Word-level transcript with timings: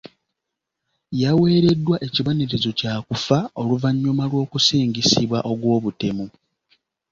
Yaweereddwa 1.21 1.95
ekibonerezo 2.07 2.69
kya 2.79 2.93
kufa 3.07 3.37
oluvannyuma 3.61 4.23
lw'okusingisibwa 4.31 5.37
ogw'obutemu. 5.51 6.25